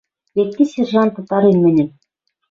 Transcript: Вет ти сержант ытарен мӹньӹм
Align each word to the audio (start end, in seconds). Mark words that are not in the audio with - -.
Вет 0.35 0.49
ти 0.55 0.63
сержант 0.71 1.13
ытарен 1.21 1.57
мӹньӹм 1.63 1.89